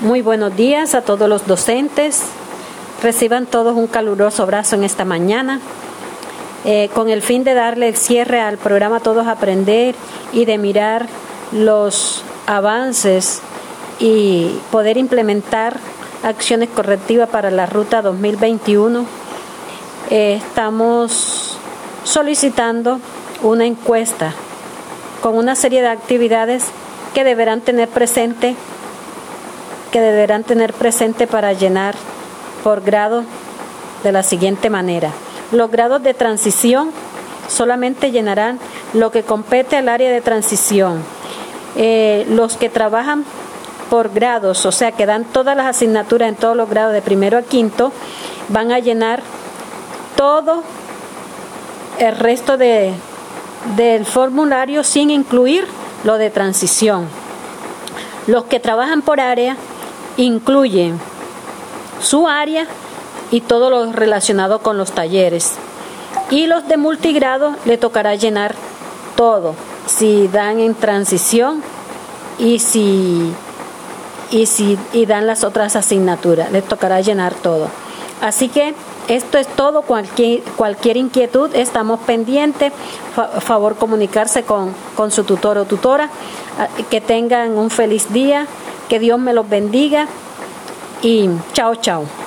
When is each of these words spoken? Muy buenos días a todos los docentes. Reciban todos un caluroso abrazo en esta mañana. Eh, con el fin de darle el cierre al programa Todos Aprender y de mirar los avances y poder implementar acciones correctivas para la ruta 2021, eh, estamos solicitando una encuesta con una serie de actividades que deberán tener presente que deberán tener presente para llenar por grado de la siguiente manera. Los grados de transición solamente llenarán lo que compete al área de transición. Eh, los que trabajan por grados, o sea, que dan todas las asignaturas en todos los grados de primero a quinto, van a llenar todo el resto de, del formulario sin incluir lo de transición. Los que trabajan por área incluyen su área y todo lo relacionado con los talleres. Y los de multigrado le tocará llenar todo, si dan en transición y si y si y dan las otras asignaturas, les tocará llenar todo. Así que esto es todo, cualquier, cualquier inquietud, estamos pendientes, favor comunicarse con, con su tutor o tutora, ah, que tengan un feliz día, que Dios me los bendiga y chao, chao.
Muy 0.00 0.22
buenos 0.22 0.56
días 0.56 0.96
a 0.96 1.02
todos 1.02 1.28
los 1.28 1.46
docentes. 1.46 2.22
Reciban 3.00 3.46
todos 3.46 3.76
un 3.76 3.86
caluroso 3.86 4.42
abrazo 4.42 4.74
en 4.74 4.82
esta 4.82 5.04
mañana. 5.04 5.60
Eh, 6.64 6.90
con 6.92 7.08
el 7.08 7.22
fin 7.22 7.44
de 7.44 7.54
darle 7.54 7.88
el 7.88 7.96
cierre 7.96 8.40
al 8.40 8.58
programa 8.58 8.98
Todos 8.98 9.28
Aprender 9.28 9.94
y 10.32 10.46
de 10.46 10.58
mirar 10.58 11.06
los 11.52 12.24
avances 12.46 13.40
y 14.00 14.58
poder 14.72 14.96
implementar 14.96 15.78
acciones 16.24 16.70
correctivas 16.70 17.28
para 17.28 17.52
la 17.52 17.66
ruta 17.66 18.02
2021, 18.02 19.06
eh, 20.10 20.40
estamos 20.44 21.56
solicitando 22.02 22.98
una 23.42 23.64
encuesta 23.64 24.34
con 25.22 25.36
una 25.36 25.54
serie 25.54 25.82
de 25.82 25.88
actividades 25.88 26.64
que 27.14 27.22
deberán 27.22 27.60
tener 27.60 27.88
presente 27.88 28.56
que 29.94 30.00
deberán 30.00 30.42
tener 30.42 30.72
presente 30.72 31.28
para 31.28 31.52
llenar 31.52 31.94
por 32.64 32.80
grado 32.80 33.22
de 34.02 34.10
la 34.10 34.24
siguiente 34.24 34.68
manera. 34.68 35.12
Los 35.52 35.70
grados 35.70 36.02
de 36.02 36.14
transición 36.14 36.90
solamente 37.46 38.10
llenarán 38.10 38.58
lo 38.92 39.12
que 39.12 39.22
compete 39.22 39.76
al 39.76 39.88
área 39.88 40.10
de 40.10 40.20
transición. 40.20 41.00
Eh, 41.76 42.26
los 42.28 42.56
que 42.56 42.68
trabajan 42.68 43.24
por 43.88 44.12
grados, 44.12 44.66
o 44.66 44.72
sea, 44.72 44.90
que 44.90 45.06
dan 45.06 45.26
todas 45.26 45.56
las 45.56 45.66
asignaturas 45.66 46.28
en 46.28 46.34
todos 46.34 46.56
los 46.56 46.68
grados 46.68 46.92
de 46.92 47.00
primero 47.00 47.38
a 47.38 47.42
quinto, 47.42 47.92
van 48.48 48.72
a 48.72 48.80
llenar 48.80 49.22
todo 50.16 50.64
el 52.00 52.16
resto 52.16 52.56
de, 52.56 52.92
del 53.76 54.04
formulario 54.06 54.82
sin 54.82 55.10
incluir 55.10 55.68
lo 56.02 56.18
de 56.18 56.30
transición. 56.30 57.06
Los 58.26 58.46
que 58.46 58.58
trabajan 58.58 59.02
por 59.02 59.20
área 59.20 59.56
incluyen 60.16 60.98
su 62.02 62.28
área 62.28 62.66
y 63.30 63.40
todo 63.40 63.70
lo 63.70 63.92
relacionado 63.92 64.60
con 64.60 64.76
los 64.78 64.92
talleres. 64.92 65.54
Y 66.30 66.46
los 66.46 66.66
de 66.68 66.76
multigrado 66.76 67.54
le 67.64 67.78
tocará 67.78 68.14
llenar 68.14 68.54
todo, 69.16 69.54
si 69.86 70.28
dan 70.28 70.60
en 70.60 70.74
transición 70.74 71.62
y 72.38 72.58
si 72.58 73.32
y 74.30 74.46
si 74.46 74.78
y 74.92 75.06
dan 75.06 75.26
las 75.26 75.44
otras 75.44 75.76
asignaturas, 75.76 76.50
les 76.50 76.64
tocará 76.64 77.00
llenar 77.00 77.34
todo. 77.34 77.68
Así 78.20 78.48
que 78.48 78.74
esto 79.08 79.36
es 79.36 79.46
todo, 79.46 79.82
cualquier, 79.82 80.40
cualquier 80.56 80.96
inquietud, 80.96 81.54
estamos 81.54 82.00
pendientes, 82.00 82.72
favor 83.40 83.76
comunicarse 83.76 84.44
con, 84.44 84.74
con 84.96 85.10
su 85.10 85.24
tutor 85.24 85.58
o 85.58 85.66
tutora, 85.66 86.08
ah, 86.58 86.68
que 86.90 87.00
tengan 87.02 87.58
un 87.58 87.68
feliz 87.68 88.12
día, 88.12 88.46
que 88.88 88.98
Dios 88.98 89.18
me 89.18 89.32
los 89.32 89.48
bendiga 89.48 90.06
y 91.02 91.28
chao, 91.52 91.74
chao. 91.76 92.23